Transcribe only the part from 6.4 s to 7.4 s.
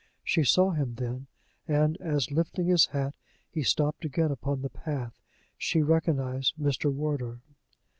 Mr. Wardour.